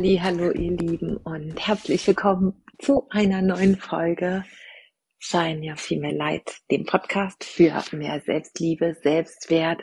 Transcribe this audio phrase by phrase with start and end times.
[0.00, 4.46] Halli, hallo ihr Lieben und herzlich willkommen zu einer neuen Folge
[5.18, 9.82] Shine Your Female Light, dem Podcast für mehr Selbstliebe, Selbstwert,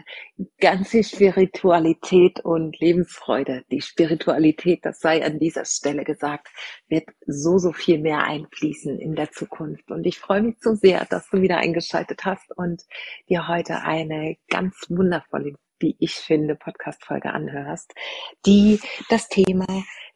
[0.59, 3.63] ganze Spiritualität und Lebensfreude.
[3.69, 6.47] Die Spiritualität, das sei an dieser Stelle gesagt,
[6.87, 9.91] wird so, so viel mehr einfließen in der Zukunft.
[9.91, 12.81] Und ich freue mich so sehr, dass du wieder eingeschaltet hast und
[13.29, 17.93] dir heute eine ganz wundervolle wie ich finde, Podcast-Folge anhörst,
[18.45, 18.79] die
[19.09, 19.67] das Thema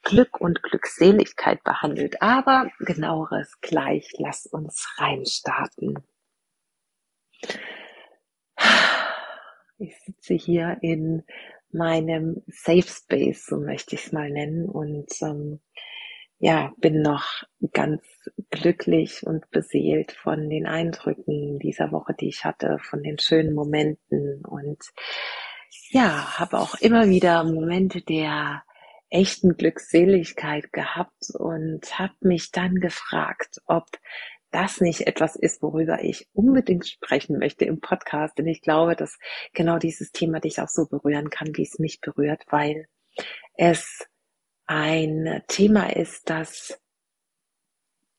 [0.04, 2.22] Glück und Glückseligkeit behandelt.
[2.22, 4.12] Aber genaueres gleich.
[4.18, 6.00] Lass uns reinstarten.
[9.78, 11.24] Ich sitze hier in
[11.72, 15.60] meinem Safe Space, so möchte ich es mal nennen, und ähm,
[16.38, 18.02] ja, bin noch ganz
[18.50, 24.44] glücklich und beseelt von den Eindrücken dieser Woche, die ich hatte, von den schönen Momenten
[24.46, 24.80] und
[25.90, 28.64] ja, habe auch immer wieder Momente der
[29.12, 33.86] echten Glückseligkeit gehabt und habe mich dann gefragt, ob
[34.52, 38.38] das nicht etwas ist, worüber ich unbedingt sprechen möchte im Podcast.
[38.38, 39.18] Denn ich glaube, dass
[39.54, 42.88] genau dieses Thema dich auch so berühren kann, wie es mich berührt, weil
[43.56, 44.08] es
[44.66, 46.82] ein Thema ist, das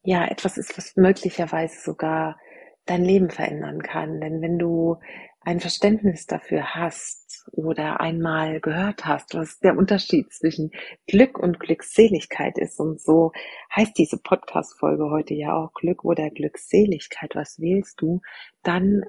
[0.03, 2.39] ja etwas ist, was möglicherweise sogar
[2.87, 4.21] dein Leben verändern kann.
[4.21, 4.99] Denn wenn du
[5.41, 10.71] ein Verständnis dafür hast oder einmal gehört hast, was der Unterschied zwischen
[11.07, 12.79] Glück und Glückseligkeit ist.
[12.81, 13.33] Und so
[13.75, 17.35] heißt diese Podcast-Folge heute ja auch Glück oder Glückseligkeit.
[17.35, 18.21] Was wählst du?
[18.63, 19.03] Dann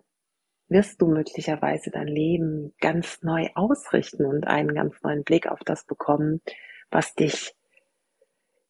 [0.68, 5.86] wirst du möglicherweise dein Leben ganz neu ausrichten und einen ganz neuen Blick auf das
[5.86, 6.42] bekommen,
[6.90, 7.54] was dich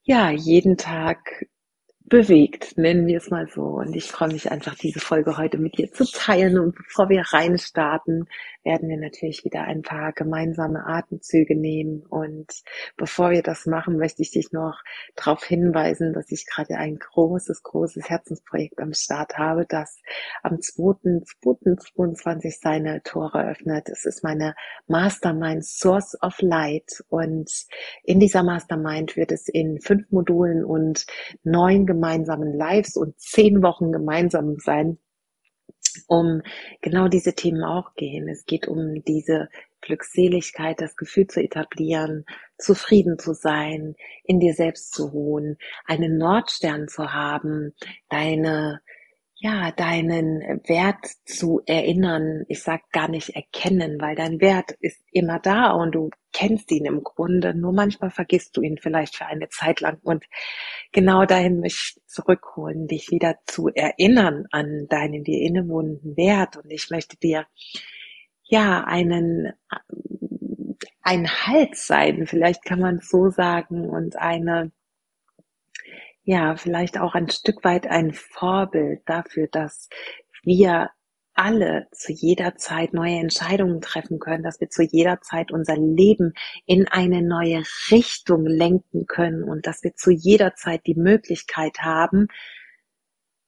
[0.03, 1.45] ja jeden Tag
[2.05, 3.63] bewegt, nennen wir es mal so.
[3.63, 6.59] Und ich freue mich einfach, diese Folge heute mit dir zu teilen.
[6.59, 8.27] Und bevor wir reinstarten,
[8.63, 12.03] werden wir natürlich wieder ein paar gemeinsame Atemzüge nehmen.
[12.09, 12.47] Und
[12.97, 14.81] bevor wir das machen, möchte ich dich noch
[15.15, 20.01] darauf hinweisen, dass ich gerade ein großes, großes Herzensprojekt am Start habe, das
[20.43, 23.89] am 2.2.22 seine Tore öffnet.
[23.89, 24.55] Es ist meine
[24.87, 27.03] Mastermind Source of Light.
[27.09, 27.49] Und
[28.03, 31.05] in dieser Mastermind wird es in fünf Modulen und
[31.43, 34.97] neun gemeinsamen Lives und zehn Wochen gemeinsam sein
[36.07, 36.41] um
[36.81, 38.27] genau diese Themen auch gehen.
[38.27, 39.49] Es geht um diese
[39.81, 42.25] Glückseligkeit, das Gefühl zu etablieren,
[42.57, 47.73] zufrieden zu sein, in dir selbst zu ruhen, einen Nordstern zu haben,
[48.09, 48.81] deine
[49.43, 52.45] ja, deinen Wert zu erinnern.
[52.47, 56.85] Ich sag gar nicht erkennen, weil dein Wert ist immer da und du kennst ihn
[56.85, 57.53] im Grunde.
[57.53, 60.23] Nur manchmal vergisst du ihn vielleicht für eine Zeit lang und
[60.93, 66.71] genau dahin möchte ich zurückholen, dich wieder zu erinnern an deinen dir innewohnenden Wert und
[66.71, 67.45] ich möchte dir
[68.43, 69.51] ja einen
[71.01, 74.71] ein Halt sein, vielleicht kann man es so sagen und eine
[76.23, 79.89] ja, vielleicht auch ein Stück weit ein Vorbild dafür, dass
[80.43, 80.89] wir
[81.33, 86.33] alle zu jeder Zeit neue Entscheidungen treffen können, dass wir zu jeder Zeit unser Leben
[86.65, 92.27] in eine neue Richtung lenken können und dass wir zu jeder Zeit die Möglichkeit haben,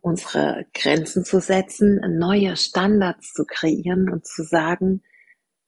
[0.01, 5.03] unsere Grenzen zu setzen, neue Standards zu kreieren und zu sagen,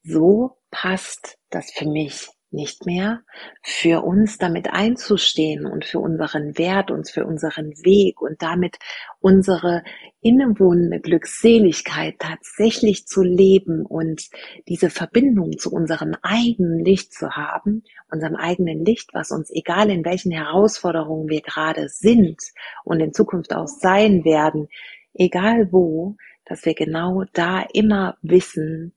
[0.04, 3.22] so passt das für mich nicht mehr,
[3.62, 8.78] für uns damit einzustehen und für unseren Wert und für unseren Weg und damit
[9.20, 9.84] unsere
[10.22, 14.30] innewohnende Glückseligkeit tatsächlich zu leben und
[14.68, 20.06] diese Verbindung zu unserem eigenen Licht zu haben, unserem eigenen Licht, was uns egal in
[20.06, 22.42] welchen Herausforderungen wir gerade sind
[22.84, 24.70] und in Zukunft auch sein werden,
[25.14, 26.16] egal wo,
[26.46, 28.94] dass wir genau da immer wissen,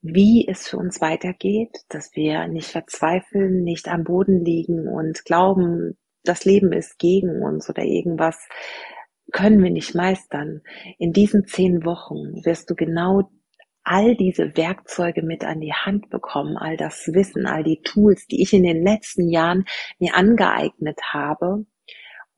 [0.00, 5.98] wie es für uns weitergeht, dass wir nicht verzweifeln, nicht am Boden liegen und glauben,
[6.24, 8.48] das Leben ist gegen uns oder irgendwas
[9.32, 10.62] können wir nicht meistern.
[10.98, 13.30] In diesen zehn Wochen wirst du genau
[13.82, 18.42] all diese Werkzeuge mit an die Hand bekommen, all das Wissen, all die Tools, die
[18.42, 19.64] ich in den letzten Jahren
[19.98, 21.64] mir angeeignet habe,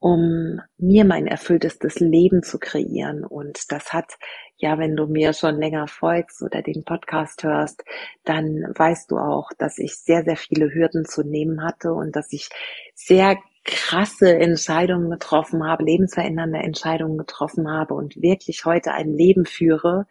[0.01, 3.25] um mir mein erfülltestes Leben zu kreieren.
[3.25, 4.17] Und das hat
[4.61, 7.83] ja, wenn du mir schon länger folgst oder den Podcast hörst,
[8.25, 12.33] dann weißt du auch, dass ich sehr, sehr viele Hürden zu nehmen hatte und dass
[12.33, 12.51] ich
[12.95, 20.07] sehr krasse Entscheidungen getroffen habe, lebensverändernde Entscheidungen getroffen habe und wirklich heute ein Leben führe,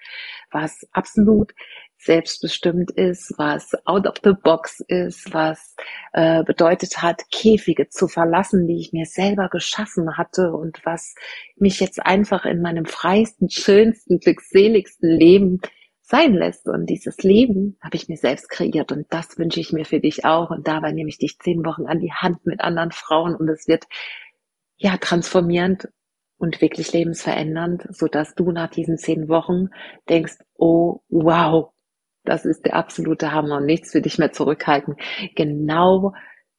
[0.52, 1.54] was absolut
[2.00, 5.76] selbstbestimmt ist, was out of the box ist, was
[6.14, 11.14] äh, bedeutet hat, Käfige zu verlassen, die ich mir selber geschaffen hatte und was
[11.58, 15.60] mich jetzt einfach in meinem freisten, schönsten, glückseligsten Leben
[16.02, 16.68] sein lässt.
[16.68, 20.24] Und dieses Leben habe ich mir selbst kreiert und das wünsche ich mir für dich
[20.24, 20.50] auch.
[20.52, 23.68] Und dabei nehme ich dich zehn Wochen an die Hand mit anderen Frauen und es
[23.68, 23.86] wird
[24.78, 25.90] ja transformierend
[26.38, 29.68] und wirklich lebensverändernd, so dass du nach diesen zehn Wochen
[30.08, 31.74] denkst, oh wow,
[32.24, 34.96] das ist der absolute Hammer und nichts für dich mehr zurückhalten.
[35.36, 36.14] Genau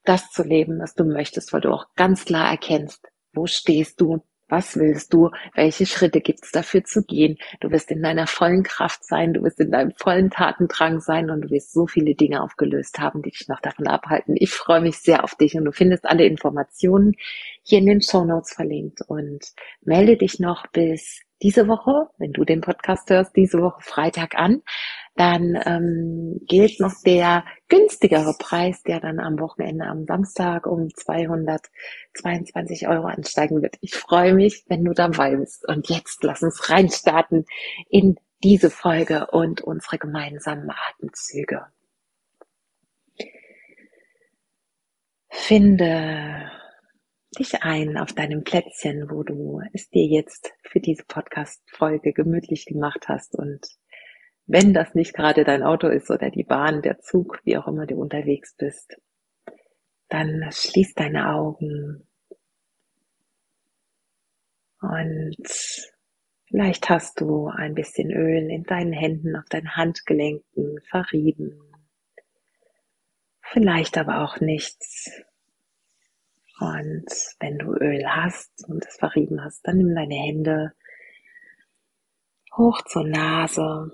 [0.04, 4.22] das zu leben, was du möchtest, weil du auch ganz klar erkennst, wo stehst du,
[4.50, 5.30] was willst du?
[5.54, 7.38] Welche Schritte gibt es dafür zu gehen?
[7.60, 11.42] Du wirst in deiner vollen Kraft sein, du wirst in deinem vollen Tatendrang sein und
[11.42, 14.34] du wirst so viele Dinge aufgelöst haben, die dich noch davon abhalten.
[14.36, 17.14] Ich freue mich sehr auf dich und du findest alle Informationen
[17.62, 19.44] hier in den Show Notes verlinkt und
[19.82, 24.62] melde dich noch bis diese Woche, wenn du den Podcast hörst, diese Woche Freitag an
[25.14, 32.88] dann ähm, gilt noch der günstigere Preis, der dann am Wochenende am Samstag um 222
[32.88, 33.76] Euro ansteigen wird.
[33.80, 35.66] Ich freue mich, wenn du dabei bist.
[35.68, 37.44] Und jetzt lass uns reinstarten
[37.88, 41.66] in diese Folge und unsere gemeinsamen Atemzüge.
[45.28, 46.50] Finde
[47.38, 53.06] dich ein auf deinem Plätzchen, wo du es dir jetzt für diese Podcast-Folge gemütlich gemacht
[53.08, 53.60] hast und
[54.50, 57.86] wenn das nicht gerade dein Auto ist oder die Bahn, der Zug, wie auch immer
[57.86, 58.96] du unterwegs bist,
[60.08, 62.08] dann schließ deine Augen.
[64.80, 65.46] Und
[66.48, 71.60] vielleicht hast du ein bisschen Öl in deinen Händen, auf deinen Handgelenken verrieben,
[73.40, 75.12] vielleicht aber auch nichts.
[76.58, 77.06] Und
[77.38, 80.72] wenn du Öl hast und es verrieben hast, dann nimm deine Hände
[82.56, 83.92] hoch zur Nase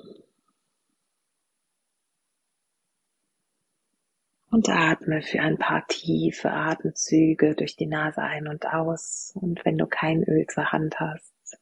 [4.56, 9.34] Und atme für ein paar tiefe Atemzüge durch die Nase ein und aus.
[9.34, 11.60] Und wenn du kein Öl zur Hand hast,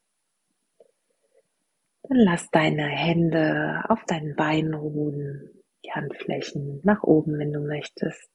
[2.04, 5.50] dann lass deine Hände auf deinen Beinen ruhen,
[5.84, 8.30] die Handflächen nach oben, wenn du möchtest.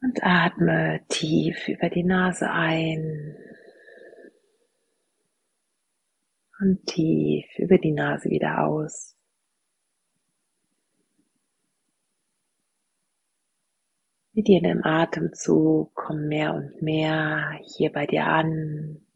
[0.00, 3.36] Und atme tief über die Nase ein
[6.58, 9.11] und tief über die Nase wieder aus.
[14.34, 19.06] Mit jedem Atemzug kommen mehr und mehr hier bei dir an.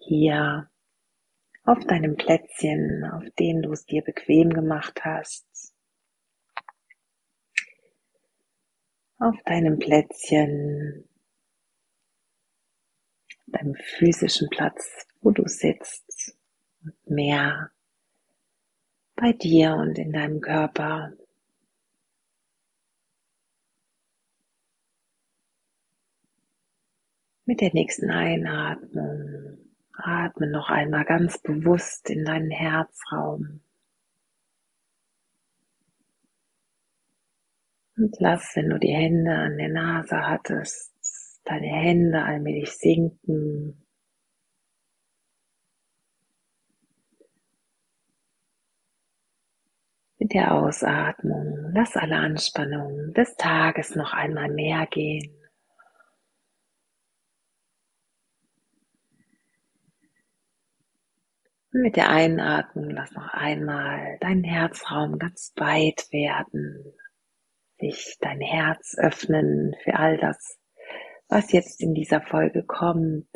[0.00, 0.68] Hier
[1.62, 5.46] auf deinem Plätzchen, auf dem du es dir bequem gemacht hast.
[9.18, 11.08] Auf deinem Plätzchen,
[13.46, 16.36] deinem physischen Platz, wo du sitzt
[16.82, 17.70] und mehr
[19.14, 21.12] bei dir und in deinem Körper.
[27.50, 29.58] Mit der nächsten Einatmung
[29.92, 33.60] atme noch einmal ganz bewusst in deinen Herzraum.
[37.96, 40.94] Und lass, wenn du die Hände an der Nase hattest,
[41.42, 43.84] deine Hände allmählich sinken.
[50.20, 55.39] Mit der Ausatmung lass alle Anspannungen des Tages noch einmal mehr gehen.
[61.72, 66.84] Und mit der Einatmung lass noch einmal deinen Herzraum ganz weit werden,
[67.78, 70.58] sich dein Herz öffnen für all das,
[71.28, 73.28] was jetzt in dieser Folge kommt.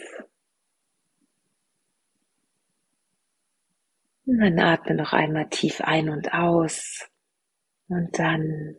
[4.26, 7.08] Und dann atme noch einmal tief ein und aus.
[7.88, 8.74] Und dann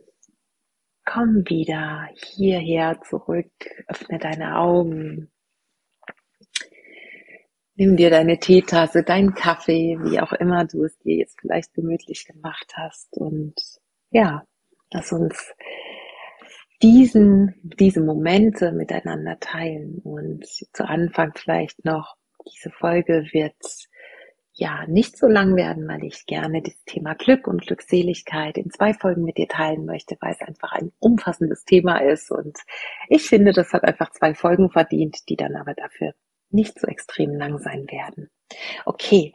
[1.04, 3.52] komm wieder hierher zurück,
[3.86, 5.30] öffne deine Augen
[7.78, 12.24] Nimm dir deine Teetasse, deinen Kaffee, wie auch immer du es dir jetzt vielleicht gemütlich
[12.24, 13.12] gemacht hast.
[13.18, 13.54] Und
[14.10, 14.44] ja,
[14.90, 15.52] lass uns
[16.80, 19.98] diesen, diese Momente miteinander teilen.
[20.02, 22.16] Und zu Anfang vielleicht noch,
[22.50, 23.56] diese Folge wird
[24.54, 28.94] ja nicht so lang werden, weil ich gerne das Thema Glück und Glückseligkeit in zwei
[28.94, 32.30] Folgen mit dir teilen möchte, weil es einfach ein umfassendes Thema ist.
[32.30, 32.56] Und
[33.10, 36.14] ich finde, das hat einfach zwei Folgen verdient, die dann aber dafür
[36.50, 38.30] nicht so extrem lang sein werden.
[38.84, 39.32] Okay,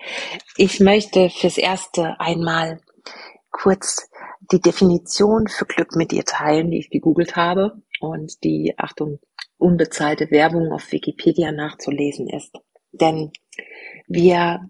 [0.58, 2.82] ich möchte fürs Erste einmal
[3.52, 4.10] kurz
[4.52, 9.20] die Definition für Glück mit dir teilen, die ich gegoogelt habe und die, Achtung,
[9.58, 12.58] unbezahlte Werbung auf Wikipedia nachzulesen ist.
[12.92, 13.32] Denn
[14.08, 14.70] wir,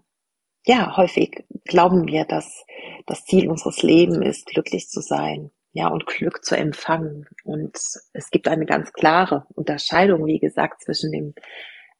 [0.64, 2.64] ja, häufig glauben wir, dass
[3.06, 7.26] das Ziel unseres Lebens ist, glücklich zu sein, ja, und Glück zu empfangen.
[7.44, 7.76] Und
[8.12, 11.34] es gibt eine ganz klare Unterscheidung, wie gesagt, zwischen dem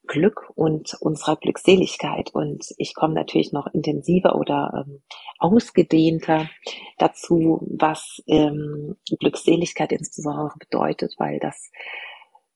[0.07, 2.31] Glück und unserer Glückseligkeit.
[2.35, 5.03] Und ich komme natürlich noch intensiver oder ähm,
[5.39, 6.49] ausgedehnter
[6.99, 11.71] dazu, was ähm, Glückseligkeit insbesondere bedeutet, weil das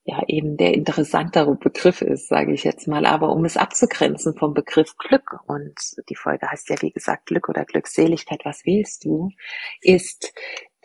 [0.06, 3.06] ja eben der interessantere Begriff ist, sage ich jetzt mal.
[3.06, 5.74] Aber um es abzugrenzen vom Begriff Glück, und
[6.08, 9.30] die Folge heißt ja wie gesagt Glück oder Glückseligkeit, was wählst du,
[9.80, 10.32] ist,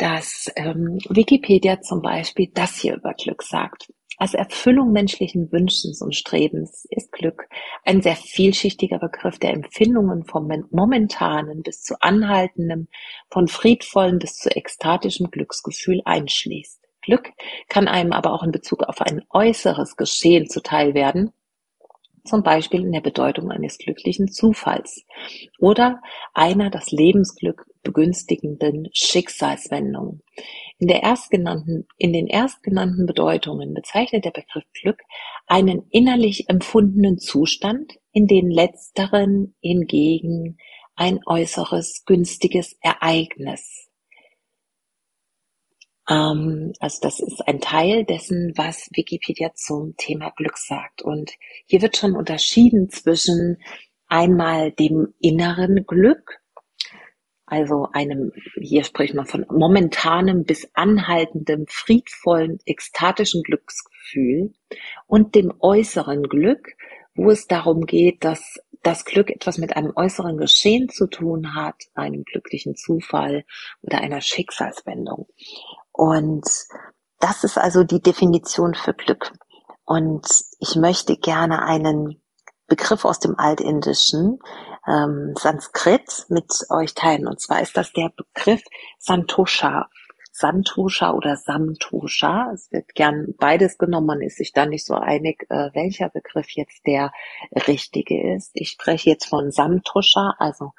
[0.01, 3.93] dass ähm, Wikipedia zum Beispiel das hier über Glück sagt.
[4.17, 7.47] Als Erfüllung menschlichen Wünschens und Strebens ist Glück
[7.85, 12.87] ein sehr vielschichtiger Begriff, der Empfindungen vom momentanen bis zu anhaltendem,
[13.29, 16.81] von friedvollem bis zu ekstatischem Glücksgefühl einschließt.
[17.03, 17.31] Glück
[17.69, 21.31] kann einem aber auch in Bezug auf ein äußeres Geschehen zuteil werden,
[22.23, 25.05] zum Beispiel in der Bedeutung eines glücklichen Zufalls
[25.59, 26.01] oder
[26.33, 30.21] einer das Lebensglück begünstigenden Schicksalswendungen.
[30.77, 35.01] In, der erstgenannten, in den erstgenannten Bedeutungen bezeichnet der Begriff Glück
[35.47, 40.57] einen innerlich empfundenen Zustand, in den letzteren hingegen
[40.95, 43.91] ein äußeres günstiges Ereignis
[46.09, 51.01] ähm, also das ist ein Teil dessen, was Wikipedia zum Thema Glück sagt.
[51.01, 51.31] Und
[51.65, 53.57] hier wird schon unterschieden zwischen
[54.07, 56.40] einmal dem inneren Glück,
[57.51, 58.31] also einem,
[58.61, 64.53] hier spricht man von momentanem bis anhaltendem, friedvollen, ekstatischen Glücksgefühl
[65.05, 66.77] und dem äußeren Glück,
[67.13, 71.75] wo es darum geht, dass das Glück etwas mit einem äußeren Geschehen zu tun hat,
[71.93, 73.43] einem glücklichen Zufall
[73.81, 75.27] oder einer Schicksalswendung.
[75.91, 76.47] Und
[77.19, 79.33] das ist also die Definition für Glück.
[79.83, 80.25] Und
[80.59, 82.21] ich möchte gerne einen
[82.67, 84.39] Begriff aus dem Altindischen,
[84.87, 87.27] ähm, Sanskrit, mit euch teilen.
[87.27, 88.63] Und zwar ist das der Begriff
[88.99, 89.89] Santosha.
[90.31, 92.51] Santosha oder Samtosha.
[92.53, 94.07] Es wird gern beides genommen.
[94.07, 97.11] Man ist sich da nicht so einig, äh, welcher Begriff jetzt der
[97.67, 98.51] richtige ist.
[98.53, 100.71] Ich spreche jetzt von Samtosha, also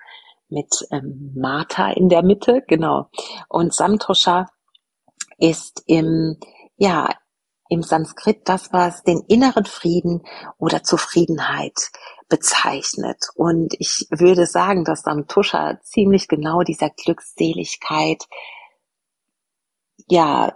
[0.48, 3.08] mit ähm, Mata in der Mitte, genau.
[3.48, 4.48] Und Samtosha
[5.38, 6.38] ist im,
[6.76, 7.10] ja,
[7.68, 10.22] im Sanskrit das, was den inneren Frieden
[10.58, 11.90] oder Zufriedenheit
[12.32, 13.26] bezeichnet.
[13.34, 18.24] Und ich würde sagen, dass Samtusha ziemlich genau dieser Glückseligkeit
[20.08, 20.50] ja,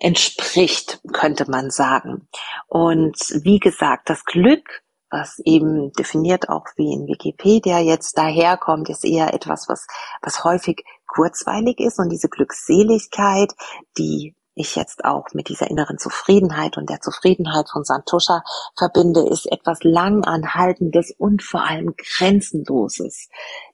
[0.00, 2.28] entspricht, könnte man sagen.
[2.66, 9.04] Und wie gesagt, das Glück, was eben definiert auch wie in Wikipedia jetzt daherkommt, ist
[9.04, 9.86] eher etwas, was,
[10.22, 13.52] was häufig kurzweilig ist und diese Glückseligkeit,
[13.98, 18.42] die ich jetzt auch mit dieser inneren Zufriedenheit und der Zufriedenheit von Santosha
[18.76, 23.28] verbinde, ist etwas langanhaltendes und vor allem grenzenloses.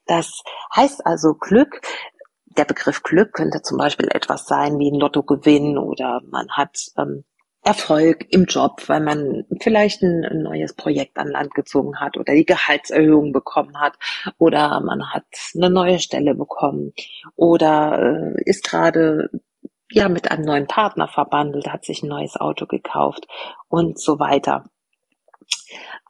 [0.07, 0.43] Das
[0.75, 1.81] heißt also Glück,
[2.57, 7.25] der Begriff Glück könnte zum Beispiel etwas sein wie ein Lottogewinn oder man hat ähm,
[7.65, 12.45] Erfolg im Job, weil man vielleicht ein, neues Projekt an Land gezogen hat oder die
[12.45, 13.95] Gehaltserhöhung bekommen hat
[14.37, 15.25] oder man hat
[15.55, 16.93] eine neue Stelle bekommen
[17.37, 19.31] oder äh, ist gerade
[19.95, 23.27] ja mit einem neuen Partner verbandelt, hat sich ein neues Auto gekauft
[23.69, 24.65] und so weiter.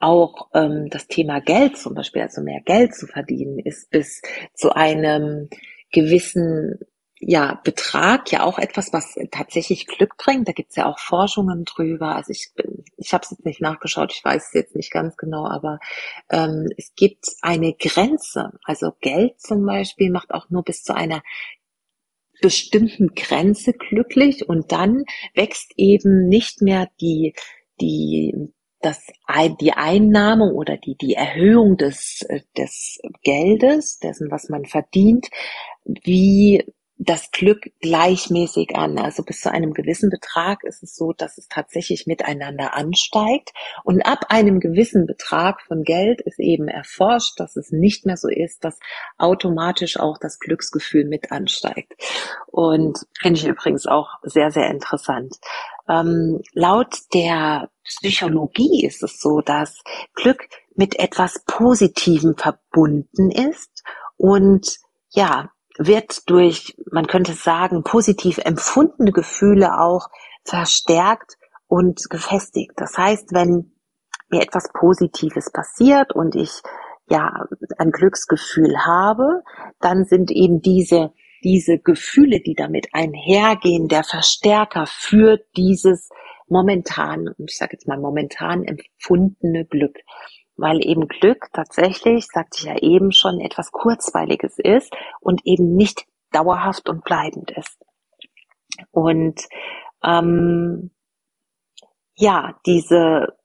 [0.01, 4.23] Auch ähm, das Thema Geld zum Beispiel, also mehr Geld zu verdienen, ist bis
[4.55, 5.49] zu einem
[5.93, 6.79] gewissen
[7.27, 10.49] ja, Betrag ja auch etwas, was tatsächlich Glück bringt.
[10.49, 12.17] Da gibt's ja auch Forschungen drüber.
[12.17, 12.53] Also ich,
[12.97, 15.79] ich habe es jetzt nicht nachgeschaut, ich weiß es jetzt nicht ganz genau, aber
[16.31, 18.53] ähm, es gibt eine Grenze.
[18.65, 21.23] Also Geld zum Beispiel macht auch nur bis zu einer
[22.41, 27.35] bestimmten Grenze glücklich und dann wächst eben nicht mehr die,
[27.81, 28.35] die,
[28.81, 29.07] das,
[29.61, 32.27] die Einnahme oder die, die Erhöhung des,
[32.57, 35.29] des Geldes, dessen, was man verdient,
[35.85, 36.65] wie
[36.97, 38.99] das Glück gleichmäßig an.
[38.99, 43.51] Also bis zu einem gewissen Betrag ist es so, dass es tatsächlich miteinander ansteigt.
[43.83, 48.29] Und ab einem gewissen Betrag von Geld ist eben erforscht, dass es nicht mehr so
[48.29, 48.79] ist, dass
[49.19, 51.93] automatisch auch das Glücksgefühl mit ansteigt.
[52.47, 55.35] Und finde ich übrigens auch sehr, sehr interessant.
[55.89, 59.83] Ähm, laut der Psychologie ist es so, dass
[60.15, 63.83] Glück mit etwas Positivem verbunden ist
[64.17, 64.79] und
[65.11, 70.09] ja, wird durch, man könnte sagen, positiv empfundene Gefühle auch
[70.45, 72.73] verstärkt und gefestigt.
[72.77, 73.73] Das heißt, wenn
[74.31, 76.63] mir etwas Positives passiert und ich
[77.09, 77.45] ja
[77.79, 79.43] ein Glücksgefühl habe,
[79.81, 81.13] dann sind eben diese
[81.45, 86.09] diese Gefühle, die damit einhergehen, der Verstärker für dieses
[86.49, 89.99] momentan, ich sage jetzt mal momentan empfundene Glück
[90.57, 96.07] weil eben Glück tatsächlich, sagte ich ja eben schon, etwas Kurzweiliges ist und eben nicht
[96.31, 97.79] dauerhaft und bleibend ist.
[98.91, 99.41] Und
[100.03, 100.91] ähm,
[102.17, 103.37] ja, diese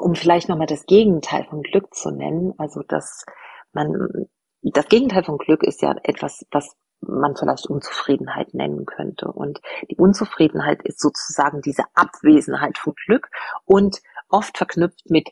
[0.00, 3.24] um vielleicht nochmal das Gegenteil von Glück zu nennen, also dass
[3.72, 4.28] man,
[4.62, 9.28] das Gegenteil von Glück ist ja etwas, was man vielleicht Unzufriedenheit nennen könnte.
[9.28, 9.60] Und
[9.90, 13.28] die Unzufriedenheit ist sozusagen diese Abwesenheit von Glück
[13.64, 15.28] und oft verknüpft mit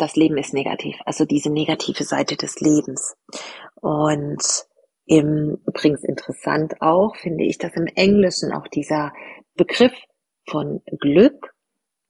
[0.00, 3.16] das Leben ist negativ, also diese negative Seite des Lebens.
[3.80, 4.42] Und
[5.06, 9.12] im, übrigens interessant auch, finde ich, dass im Englischen auch dieser
[9.56, 9.92] Begriff
[10.48, 11.54] von Glück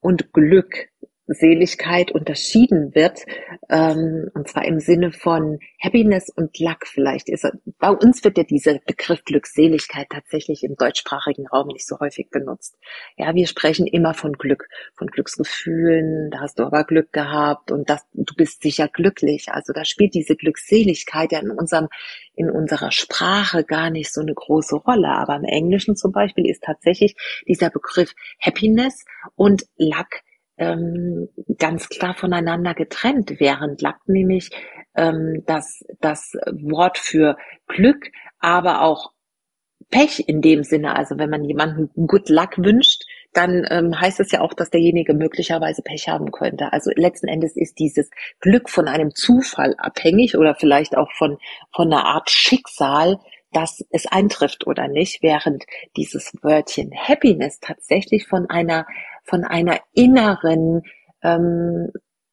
[0.00, 0.88] und Glück
[1.34, 3.20] Seligkeit unterschieden wird,
[3.68, 7.28] ähm, und zwar im Sinne von Happiness und Luck vielleicht.
[7.28, 7.46] Ist,
[7.78, 12.76] bei uns wird ja dieser Begriff Glückseligkeit tatsächlich im deutschsprachigen Raum nicht so häufig benutzt.
[13.16, 17.88] Ja, wir sprechen immer von Glück, von Glücksgefühlen, da hast du aber Glück gehabt und
[17.88, 19.48] das, du bist sicher glücklich.
[19.50, 21.88] Also da spielt diese Glückseligkeit ja in unserem,
[22.34, 25.08] in unserer Sprache gar nicht so eine große Rolle.
[25.08, 27.14] Aber im Englischen zum Beispiel ist tatsächlich
[27.46, 29.04] dieser Begriff Happiness
[29.36, 30.08] und Luck
[30.60, 34.50] ähm, ganz klar voneinander getrennt, während Luck nämlich
[34.94, 37.36] ähm, das, das Wort für
[37.66, 39.12] Glück, aber auch
[39.90, 44.30] Pech in dem Sinne, also wenn man jemanden Good Luck wünscht, dann ähm, heißt es
[44.32, 46.72] ja auch, dass derjenige möglicherweise Pech haben könnte.
[46.72, 51.38] Also letzten Endes ist dieses Glück von einem Zufall abhängig oder vielleicht auch von,
[51.74, 53.18] von einer Art Schicksal,
[53.52, 55.64] dass es eintrifft oder nicht, während
[55.96, 58.86] dieses Wörtchen Happiness tatsächlich von einer
[59.30, 60.82] von einer inneren,
[61.22, 61.90] ähm,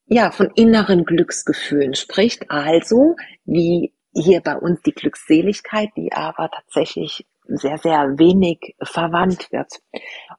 [0.08, 2.50] ja, von inneren Glücksgefühlen spricht.
[2.50, 9.72] Also, wie hier bei uns die Glückseligkeit, die aber tatsächlich sehr, sehr wenig verwandt wird.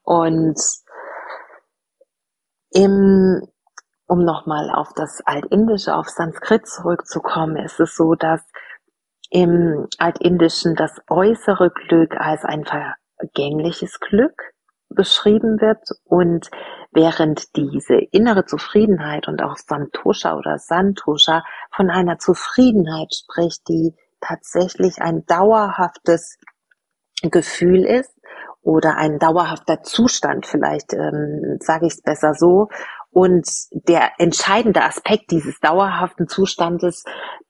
[0.02, 0.60] Und
[2.70, 3.46] im,
[4.06, 8.42] um nochmal auf das Altindische, auf Sanskrit zurückzukommen, ist es so, dass
[9.30, 14.54] im Altindischen das äußere Glück als ein vergängliches Glück
[14.90, 16.50] beschrieben wird und
[16.92, 25.00] während diese innere Zufriedenheit und auch Santosha oder Santosha von einer Zufriedenheit spricht, die tatsächlich
[25.00, 26.38] ein dauerhaftes
[27.22, 28.14] Gefühl ist
[28.62, 32.68] oder ein dauerhafter Zustand, vielleicht ähm, sage ich es besser so.
[33.10, 37.04] Und der entscheidende Aspekt dieses dauerhaften Zustandes,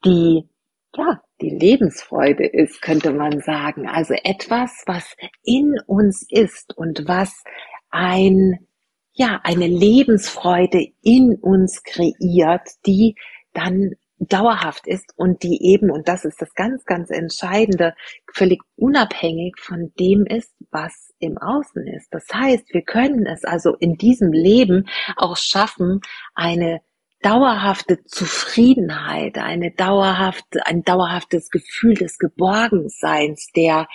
[0.04, 0.48] die
[0.94, 3.88] ja, die Lebensfreude ist, könnte man sagen.
[3.88, 7.44] Also etwas, was in uns ist und was
[7.90, 8.66] ein,
[9.12, 13.14] ja, eine Lebensfreude in uns kreiert, die
[13.52, 17.94] dann dauerhaft ist und die eben, und das ist das ganz, ganz Entscheidende,
[18.32, 22.08] völlig unabhängig von dem ist, was im Außen ist.
[22.12, 26.00] Das heißt, wir können es also in diesem Leben auch schaffen,
[26.34, 26.80] eine
[27.20, 33.86] dauerhafte Zufriedenheit, eine dauerhafte, ein dauerhaftes Gefühl des Geborgenseins, der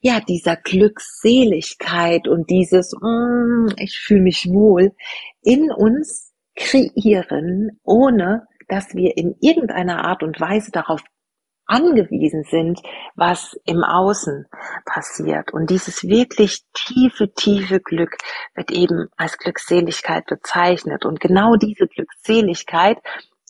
[0.00, 4.92] ja, dieser Glückseligkeit und dieses, mm, ich fühle mich wohl,
[5.42, 11.02] in uns kreieren, ohne dass wir in irgendeiner Art und Weise darauf
[11.68, 12.80] angewiesen sind,
[13.14, 14.46] was im Außen
[14.84, 15.52] passiert.
[15.52, 18.16] Und dieses wirklich tiefe, tiefe Glück
[18.54, 21.04] wird eben als Glückseligkeit bezeichnet.
[21.04, 22.98] Und genau diese Glückseligkeit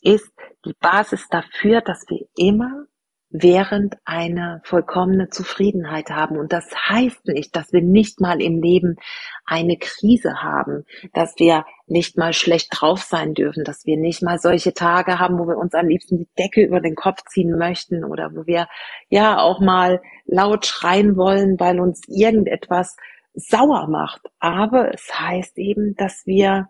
[0.03, 0.31] ist
[0.65, 2.85] die Basis dafür, dass wir immer
[3.31, 6.39] während eine vollkommene Zufriedenheit haben.
[6.39, 8.97] Und das heißt nicht, dass wir nicht mal im Leben
[9.45, 14.39] eine Krise haben, dass wir nicht mal schlecht drauf sein dürfen, dass wir nicht mal
[14.39, 18.05] solche Tage haben, wo wir uns am liebsten die Decke über den Kopf ziehen möchten
[18.05, 18.67] oder wo wir
[19.09, 22.97] ja auch mal laut schreien wollen, weil uns irgendetwas
[23.35, 24.23] sauer macht.
[24.39, 26.69] Aber es heißt eben, dass wir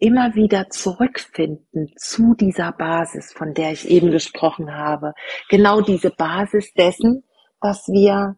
[0.00, 5.12] immer wieder zurückfinden zu dieser Basis, von der ich eben gesprochen habe.
[5.48, 7.22] Genau diese Basis dessen,
[7.60, 8.36] dass wir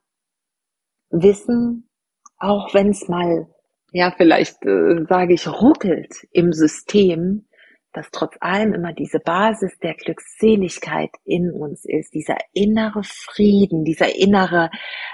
[1.11, 1.89] wissen,
[2.37, 3.47] auch wenn es mal,
[3.93, 7.47] ja, vielleicht äh, sage ich, ruckelt im System,
[7.93, 14.17] dass trotz allem immer diese Basis der Glückseligkeit in uns ist, dieser innere Frieden, dieser
[14.17, 14.71] innere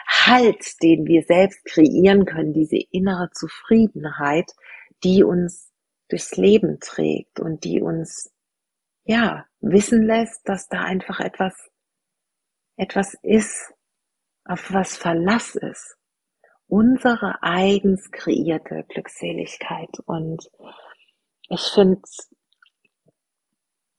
[0.06, 4.52] Halt, den wir selbst kreieren können, diese innere Zufriedenheit,
[5.02, 5.67] die uns
[6.08, 8.32] durchs Leben trägt und die uns,
[9.04, 11.54] ja, wissen lässt, dass da einfach etwas,
[12.76, 13.72] etwas ist,
[14.44, 15.96] auf was Verlass ist.
[16.66, 19.90] Unsere eigens kreierte Glückseligkeit.
[20.06, 20.48] Und
[21.48, 22.02] ich finde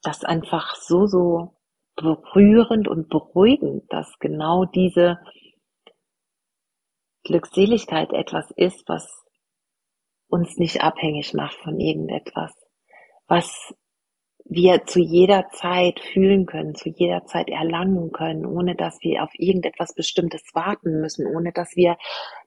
[0.03, 1.57] das einfach so, so
[1.95, 5.19] berührend und beruhigend, dass genau diese
[7.23, 9.25] Glückseligkeit etwas ist, was
[10.29, 12.53] uns nicht abhängig macht von irgendetwas,
[13.27, 13.73] was
[14.45, 19.29] wir zu jeder Zeit fühlen können, zu jeder Zeit erlangen können, ohne dass wir auf
[19.33, 21.97] irgendetwas Bestimmtes warten müssen, ohne dass wir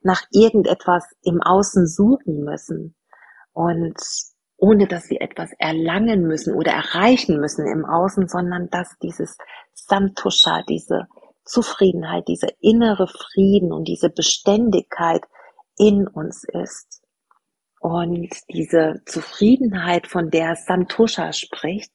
[0.01, 2.95] nach irgendetwas im Außen suchen müssen.
[3.53, 3.97] Und
[4.57, 9.37] ohne dass wir etwas erlangen müssen oder erreichen müssen im Außen, sondern dass dieses
[9.73, 11.07] Santosha, diese
[11.43, 15.21] Zufriedenheit, dieser innere Frieden und diese Beständigkeit
[15.77, 17.02] in uns ist.
[17.83, 21.91] Und diese Zufriedenheit, von der Santosha spricht,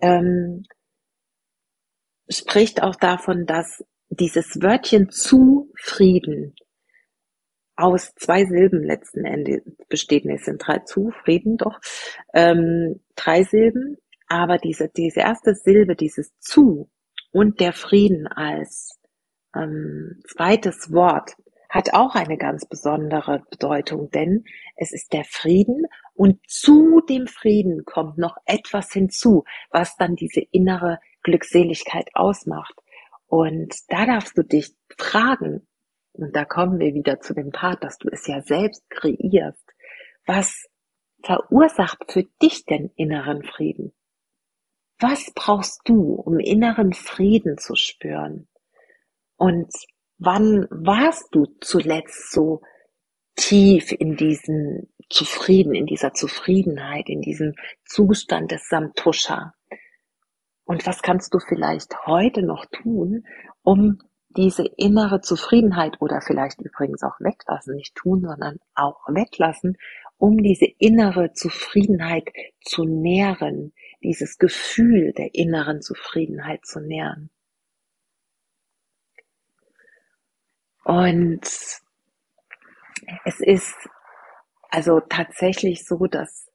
[0.00, 0.64] ähm,
[2.28, 6.56] spricht auch davon, dass dieses Wörtchen zufrieden
[7.76, 10.26] aus zwei Silben letzten Endes besteht.
[10.26, 11.78] Es sind drei zufrieden doch,
[12.34, 16.90] ähm, drei Silben, aber diese, diese erste Silbe, dieses zu
[17.30, 18.98] und der Frieden als
[19.54, 21.36] ähm, zweites Wort
[21.72, 24.44] hat auch eine ganz besondere Bedeutung, denn
[24.76, 30.42] es ist der Frieden und zu dem Frieden kommt noch etwas hinzu, was dann diese
[30.50, 32.74] innere Glückseligkeit ausmacht.
[33.26, 35.66] Und da darfst du dich fragen,
[36.12, 39.64] und da kommen wir wieder zu dem Part, dass du es ja selbst kreierst,
[40.26, 40.66] was
[41.22, 43.94] verursacht für dich denn inneren Frieden?
[45.00, 48.46] Was brauchst du, um inneren Frieden zu spüren?
[49.36, 49.72] Und
[50.24, 52.60] wann warst du zuletzt so
[53.36, 57.54] tief in diesen Zufrieden, in dieser Zufriedenheit, in diesem
[57.84, 59.54] Zustand des Samtusha?
[60.64, 63.24] Und was kannst du vielleicht heute noch tun,
[63.62, 69.76] um diese innere Zufriedenheit oder vielleicht übrigens auch weglassen, nicht tun, sondern auch weglassen,
[70.16, 72.30] um diese innere Zufriedenheit
[72.64, 77.30] zu nähren, dieses Gefühl der inneren Zufriedenheit zu nähren.
[80.84, 81.42] Und
[83.24, 83.74] es ist
[84.70, 86.50] also tatsächlich so, dass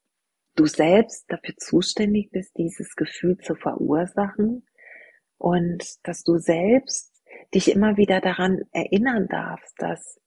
[0.56, 4.66] du selbst dafür zuständig bist, dieses Gefühl zu verursachen
[5.38, 7.14] und dass du selbst
[7.54, 10.20] dich immer wieder daran erinnern darfst, dass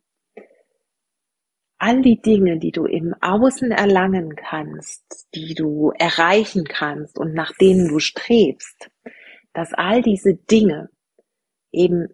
[1.79, 7.53] all die Dinge, die du im Außen erlangen kannst, die du erreichen kannst und nach
[7.57, 8.91] denen du strebst,
[9.55, 10.91] dass all diese Dinge
[11.73, 12.09] eben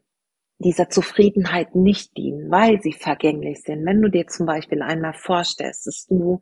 [0.59, 3.85] dieser Zufriedenheit nicht dienen, weil sie vergänglich sind.
[3.85, 6.41] Wenn du dir zum Beispiel einmal vorstellst, dass du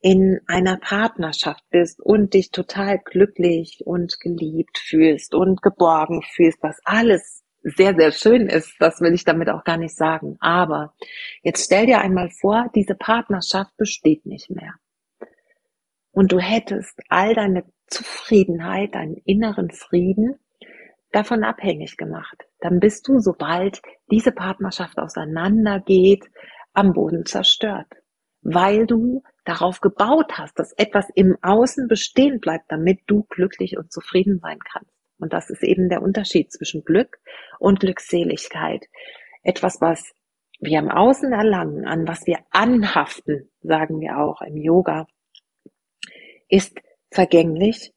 [0.00, 6.78] in einer Partnerschaft bist und dich total glücklich und geliebt fühlst und geborgen fühlst, was
[6.84, 10.36] alles sehr, sehr schön ist, das will ich damit auch gar nicht sagen.
[10.40, 10.92] Aber
[11.42, 14.74] jetzt stell dir einmal vor, diese Partnerschaft besteht nicht mehr.
[16.10, 20.38] Und du hättest all deine Zufriedenheit, deinen inneren Frieden
[21.12, 22.44] davon abhängig gemacht.
[22.64, 26.24] Dann bist du, sobald diese Partnerschaft auseinandergeht,
[26.72, 27.92] am Boden zerstört.
[28.40, 33.92] Weil du darauf gebaut hast, dass etwas im Außen bestehen bleibt, damit du glücklich und
[33.92, 34.90] zufrieden sein kannst.
[35.18, 37.18] Und das ist eben der Unterschied zwischen Glück
[37.58, 38.86] und Glückseligkeit.
[39.42, 40.14] Etwas, was
[40.58, 45.06] wir im Außen erlangen, an was wir anhaften, sagen wir auch im Yoga,
[46.48, 47.92] ist vergänglich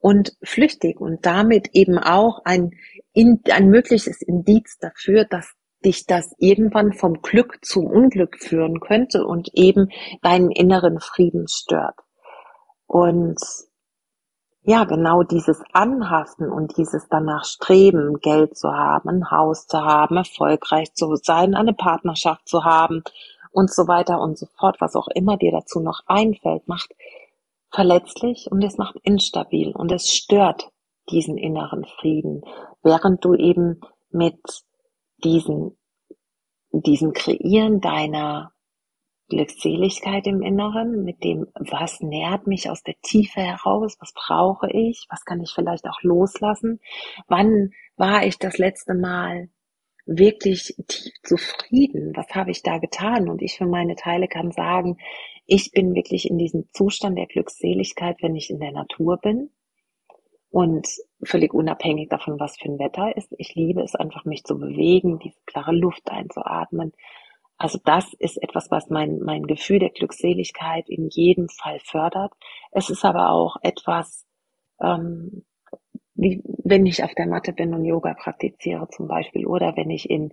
[0.00, 2.72] und flüchtig und damit eben auch ein,
[3.14, 9.50] ein mögliches Indiz dafür, dass dich das irgendwann vom Glück zum Unglück führen könnte und
[9.54, 9.88] eben
[10.22, 11.96] deinen inneren Frieden stört.
[12.86, 13.38] Und
[14.62, 20.18] ja, genau dieses Anhaften und dieses danach Streben, Geld zu haben, ein Haus zu haben,
[20.18, 23.02] erfolgreich zu sein, eine Partnerschaft zu haben
[23.52, 26.94] und so weiter und so fort, was auch immer dir dazu noch einfällt, macht
[27.72, 30.70] verletzlich und es macht instabil und es stört
[31.10, 32.42] diesen inneren Frieden,
[32.82, 33.80] während du eben
[34.10, 34.40] mit
[35.24, 35.76] diesen,
[36.72, 38.52] diesem Kreieren deiner
[39.28, 45.06] Glückseligkeit im Inneren, mit dem, was nährt mich aus der Tiefe heraus, was brauche ich,
[45.08, 46.80] was kann ich vielleicht auch loslassen,
[47.28, 49.48] wann war ich das letzte Mal
[50.06, 53.28] wirklich tief zufrieden, was habe ich da getan?
[53.28, 54.98] Und ich für meine Teile kann sagen,
[55.50, 59.50] ich bin wirklich in diesem Zustand der Glückseligkeit, wenn ich in der Natur bin
[60.48, 60.86] und
[61.24, 63.34] völlig unabhängig davon, was für ein Wetter ist.
[63.36, 66.92] Ich liebe es einfach, mich zu bewegen, diese klare Luft einzuatmen,
[67.60, 72.32] also das ist etwas, was mein, mein Gefühl der Glückseligkeit in jedem Fall fördert.
[72.70, 74.24] Es ist aber auch etwas,
[74.80, 75.44] ähm,
[76.14, 80.08] wie wenn ich auf der Matte bin und Yoga praktiziere zum Beispiel oder wenn ich
[80.08, 80.32] in,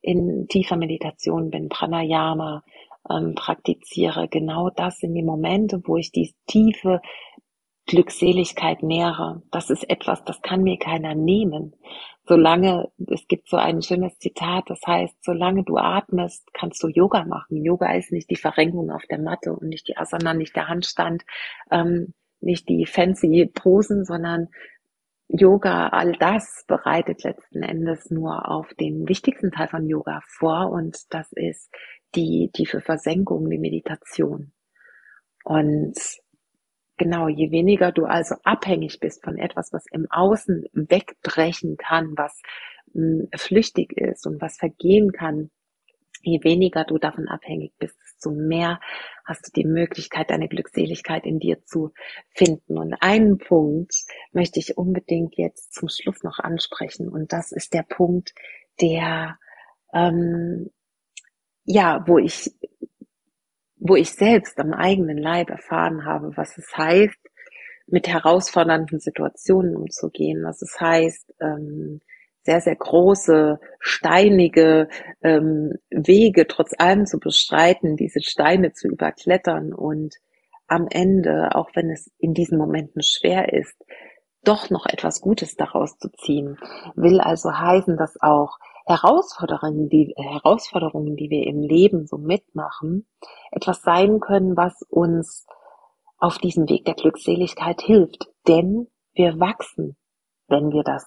[0.00, 2.64] in tiefer Meditation bin, Pranayama
[3.10, 7.00] ähm, praktiziere, genau das sind die Momente, wo ich die tiefe
[7.86, 9.42] Glückseligkeit nähere.
[9.50, 11.74] Das ist etwas, das kann mir keiner nehmen
[12.26, 17.24] solange, es gibt so ein schönes Zitat, das heißt, solange du atmest, kannst du Yoga
[17.24, 17.62] machen.
[17.62, 21.24] Yoga ist nicht die Verrenkung auf der Matte und nicht die Asana, nicht der Handstand,
[21.70, 24.48] ähm, nicht die fancy Posen, sondern
[25.28, 30.96] Yoga, all das bereitet letzten Endes nur auf den wichtigsten Teil von Yoga vor und
[31.10, 31.70] das ist
[32.14, 34.52] die tiefe Versenkung, die Meditation.
[35.44, 35.94] Und
[36.96, 42.40] genau, je weniger du also abhängig bist von etwas, was im Außen wegbrechen kann, was
[42.92, 45.50] mh, hm, flüchtig ist und was vergehen kann,
[46.22, 48.80] je weniger du davon abhängig bist, desto mehr
[49.24, 51.92] hast du die Möglichkeit, deine Glückseligkeit in dir zu
[52.30, 52.78] finden.
[52.78, 53.94] Und einen Punkt
[54.32, 57.08] möchte ich unbedingt jetzt zum Schluss noch ansprechen.
[57.08, 58.34] Und das ist der Punkt,
[58.80, 59.38] der,
[59.92, 60.70] ähm,
[61.64, 62.50] ja, wo ich,
[63.76, 67.18] wo ich selbst am eigenen Leib erfahren habe, was es heißt,
[67.86, 72.00] mit herausfordernden Situationen umzugehen, was es heißt, ähm,
[72.42, 74.88] sehr, sehr große, steinige
[75.22, 80.14] ähm, Wege trotz allem zu bestreiten, diese Steine zu überklettern und
[80.66, 83.76] am Ende, auch wenn es in diesen Momenten schwer ist,
[84.42, 86.58] doch noch etwas Gutes daraus zu ziehen.
[86.96, 93.06] Will also heißen, dass auch Herausforderungen, die, Herausforderungen, die wir im Leben so mitmachen,
[93.50, 95.46] etwas sein können, was uns
[96.18, 98.28] auf diesem Weg der Glückseligkeit hilft.
[98.46, 99.96] Denn wir wachsen,
[100.48, 101.06] wenn wir das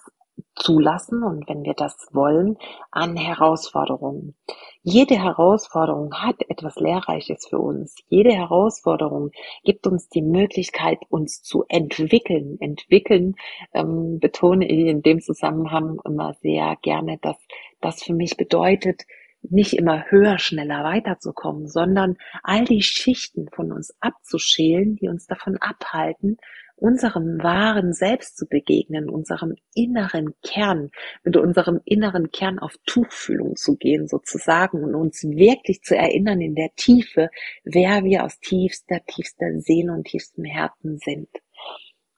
[0.56, 2.58] zulassen und wenn wir das wollen,
[2.92, 4.36] an Herausforderungen.
[4.84, 7.96] Jede Herausforderung hat etwas Lehrreiches für uns.
[8.08, 9.32] Jede Herausforderung
[9.64, 12.58] gibt uns die Möglichkeit, uns zu entwickeln.
[12.60, 13.36] Entwickeln
[13.74, 17.38] ähm, betone ich in dem Zusammenhang immer sehr gerne, dass
[17.82, 19.04] das für mich bedeutet,
[19.42, 25.58] nicht immer höher, schneller weiterzukommen, sondern all die Schichten von uns abzuschälen, die uns davon
[25.58, 26.38] abhalten,
[26.76, 30.92] unserem wahren Selbst zu begegnen, unserem inneren Kern,
[31.24, 36.54] mit unserem inneren Kern auf Tuchfühlung zu gehen sozusagen und uns wirklich zu erinnern in
[36.54, 37.30] der Tiefe,
[37.64, 41.30] wer wir aus tiefster, tiefster Seele und tiefstem Herzen sind.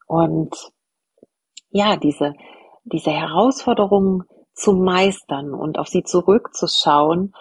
[0.08, 0.54] Und
[1.70, 2.34] ja, diese,
[2.84, 4.24] diese Herausforderungen
[4.60, 7.34] zu meistern und auf sie zurückzuschauen,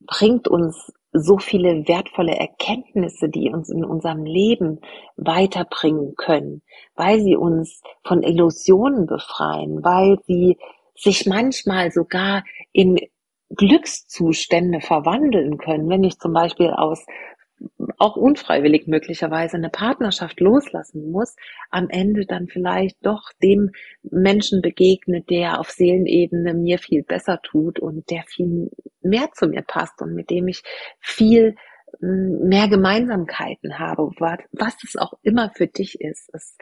[0.00, 4.80] bringt uns so viele wertvolle Erkenntnisse, die uns in unserem Leben
[5.16, 6.62] weiterbringen können,
[6.94, 10.58] weil sie uns von Illusionen befreien, weil sie
[10.94, 12.98] sich manchmal sogar in
[13.50, 15.88] Glückszustände verwandeln können.
[15.88, 17.04] Wenn ich zum Beispiel aus
[17.98, 21.36] auch unfreiwillig möglicherweise eine Partnerschaft loslassen muss,
[21.70, 23.70] am Ende dann vielleicht doch dem
[24.02, 28.70] Menschen begegnet, der auf Seelenebene mir viel besser tut und der viel
[29.02, 30.62] mehr zu mir passt und mit dem ich
[31.00, 31.56] viel
[32.00, 36.28] hm, mehr Gemeinsamkeiten habe, was es auch immer für dich ist.
[36.32, 36.56] Es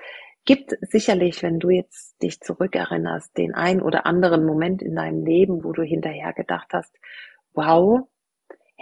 [0.44, 5.64] gibt sicherlich, wenn du jetzt dich zurückerinnerst, den ein oder anderen Moment in deinem Leben,
[5.64, 6.94] wo du hinterher gedacht hast,
[7.54, 8.06] wow,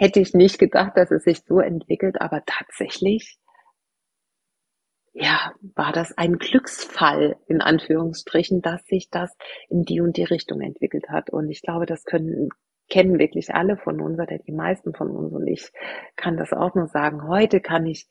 [0.03, 3.37] hätte ich nicht gedacht, dass es sich so entwickelt, aber tatsächlich,
[5.13, 9.33] ja, war das ein Glücksfall, in Anführungsstrichen, dass sich das
[9.69, 11.29] in die und die Richtung entwickelt hat.
[11.29, 12.49] Und ich glaube, das können,
[12.89, 15.31] kennen wirklich alle von uns oder die meisten von uns.
[15.31, 15.71] Und ich
[16.17, 17.25] kann das auch nur sagen.
[17.29, 18.09] Heute kann ich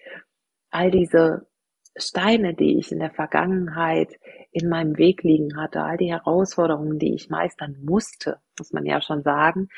[0.70, 1.46] all diese
[1.94, 4.18] Steine, die ich in der Vergangenheit
[4.50, 9.02] in meinem Weg liegen hatte, all die Herausforderungen, die ich meistern musste, muss man ja
[9.02, 9.68] schon sagen,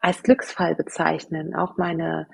[0.00, 1.54] als Glücksfall bezeichnen.
[1.54, 2.28] Auch meine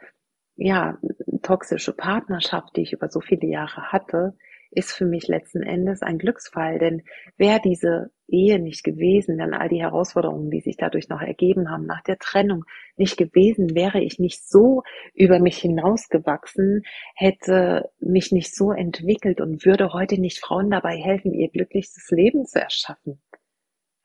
[0.57, 0.99] ja,
[1.43, 4.37] toxische Partnerschaft, die ich über so viele Jahre hatte,
[4.71, 6.79] ist für mich letzten Endes ein Glücksfall.
[6.79, 7.03] Denn
[7.37, 11.87] wäre diese Ehe nicht gewesen, dann all die Herausforderungen, die sich dadurch noch ergeben haben,
[11.87, 12.65] nach der Trennung
[12.97, 14.83] nicht gewesen, wäre ich nicht so
[15.15, 16.83] über mich hinausgewachsen,
[17.15, 22.47] hätte mich nicht so entwickelt und würde heute nicht Frauen dabei helfen, ihr glücklichstes Leben
[22.47, 23.21] zu erschaffen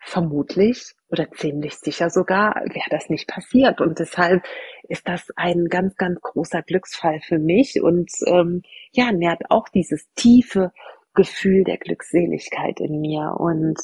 [0.10, 3.82] vermutlich oder ziemlich sicher sogar wäre das nicht passiert.
[3.82, 4.43] Und deshalb
[4.88, 10.12] ist das ein ganz, ganz großer Glücksfall für mich und ähm, ja, nährt auch dieses
[10.15, 10.72] tiefe
[11.13, 13.36] Gefühl der Glückseligkeit in mir.
[13.38, 13.80] Und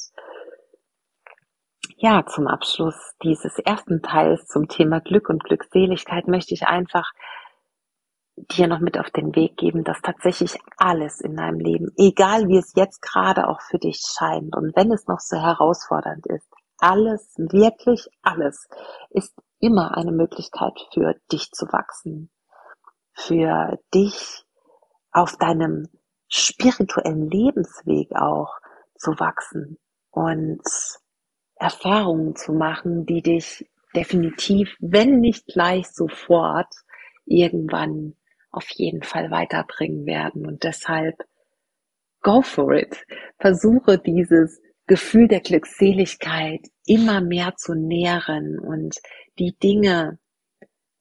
[1.98, 7.12] ja, zum Abschluss dieses ersten Teils zum Thema Glück und Glückseligkeit möchte ich einfach
[8.38, 12.58] dir noch mit auf den Weg geben, dass tatsächlich alles in deinem Leben, egal wie
[12.58, 17.34] es jetzt gerade auch für dich scheint und wenn es noch so herausfordernd ist, alles,
[17.38, 18.68] wirklich alles,
[19.10, 22.30] ist immer eine Möglichkeit für dich zu wachsen,
[23.14, 24.44] für dich
[25.12, 25.88] auf deinem
[26.28, 28.54] spirituellen Lebensweg auch
[28.98, 29.78] zu wachsen
[30.12, 30.62] und
[31.56, 36.68] Erfahrungen zu machen, die dich definitiv, wenn nicht gleich sofort,
[37.26, 38.16] irgendwann
[38.56, 40.46] auf jeden Fall weiterbringen werden.
[40.46, 41.16] Und deshalb
[42.22, 43.06] go for it.
[43.40, 48.98] Versuche dieses Gefühl der Glückseligkeit immer mehr zu nähren und
[49.40, 50.20] die Dinge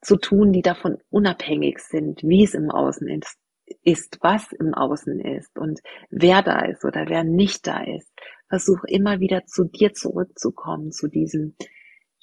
[0.00, 3.38] zu tun, die davon unabhängig sind, wie es im Außen ist,
[3.82, 8.10] ist, was im Außen ist und wer da ist oder wer nicht da ist.
[8.48, 11.56] Versuch immer wieder zu dir zurückzukommen, zu diesem,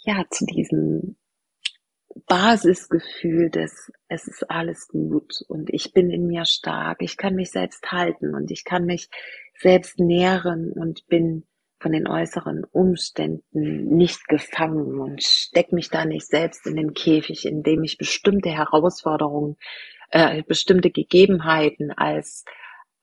[0.03, 1.17] ja, zu diesem
[2.27, 7.51] Basisgefühl des, es ist alles gut und ich bin in mir stark, ich kann mich
[7.51, 9.09] selbst halten und ich kann mich
[9.57, 11.45] selbst nähren und bin
[11.79, 17.45] von den äußeren Umständen nicht gefangen und steck mich da nicht selbst in den Käfig,
[17.45, 19.57] indem ich bestimmte Herausforderungen,
[20.11, 22.45] äh, bestimmte Gegebenheiten als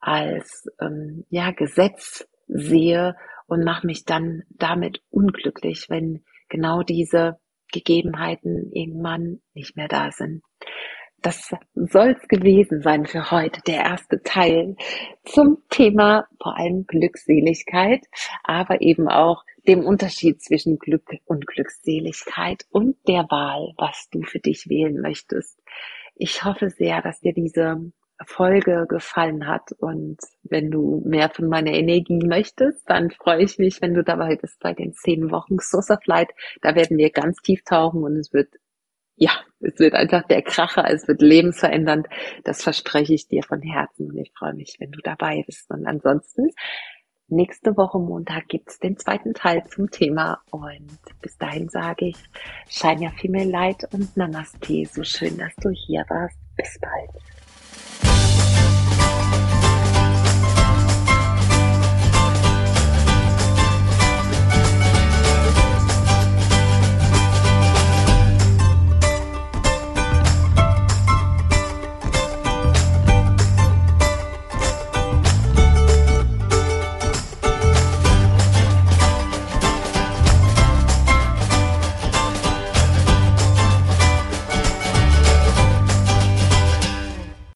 [0.00, 3.16] als ähm, ja Gesetz sehe
[3.46, 7.38] und mache mich dann damit unglücklich, wenn genau diese
[7.72, 10.42] Gegebenheiten irgendwann nicht mehr da sind.
[11.20, 14.76] Das soll's gewesen sein für heute, der erste Teil
[15.24, 18.06] zum Thema vor allem Glückseligkeit,
[18.44, 24.38] aber eben auch dem Unterschied zwischen Glück und Glückseligkeit und der Wahl, was du für
[24.38, 25.60] dich wählen möchtest.
[26.14, 27.92] Ich hoffe sehr, dass dir diese
[28.24, 30.18] Folge gefallen hat und
[30.50, 34.58] wenn du mehr von meiner Energie möchtest, dann freue ich mich, wenn du dabei bist
[34.60, 36.28] bei den zehn Wochen Source of Light.
[36.62, 38.48] Da werden wir ganz tief tauchen und es wird,
[39.16, 42.06] ja, es wird einfach der Kracher, es wird lebensverändernd.
[42.44, 45.70] Das verspreche ich dir von Herzen und ich freue mich, wenn du dabei bist.
[45.70, 46.50] Und ansonsten,
[47.28, 52.16] nächste Woche Montag gibt's den zweiten Teil zum Thema und bis dahin sage ich,
[52.68, 54.84] Shine Your Female Light und Namaste.
[54.86, 56.38] So schön, dass du hier warst.
[56.56, 57.37] Bis bald.